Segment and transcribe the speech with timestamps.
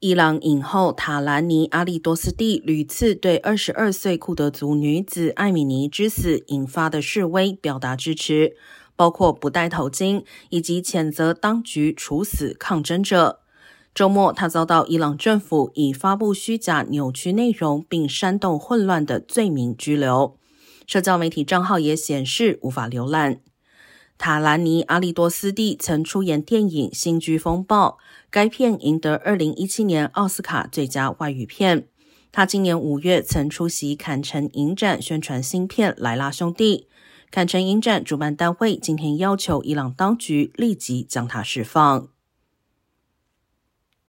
[0.00, 8.56] 伊朗影后塔兰尼阿利多斯蒂屡次对二十二岁库德族女子艾米尼之死引发的示威表达支持，
[8.96, 13.40] 包括不戴头巾以及谴责当局处死抗争者。
[13.94, 20.38] 周末，他遭到伊朗政府以发布虚假、扭曲内容并煽动混乱的罪名拘留。
[20.86, 23.42] 社交媒体账号也显示无法浏览。
[24.20, 27.88] 塔兰尼阿利多斯蒂曾出演电影《新居风暴》，
[28.28, 31.86] 该片赢得二零一七年奥斯卡最佳外语片。
[32.30, 36.86] 他今年五月曾出席坎城影展宣传新片《莱拉兄弟》。
[37.30, 42.10] 坎城影展主办单位今天要求伊朗当局立即将他释放。